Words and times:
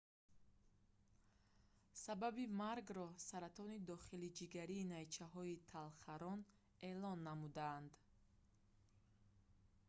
сабаби 2.05 2.45
маргро 2.61 3.07
саратони 3.27 3.77
дохилиҷигарии 3.89 4.89
найчаҳои 4.93 5.61
талхарон 5.71 6.39
эълон 6.89 7.19
намуданд 7.29 7.91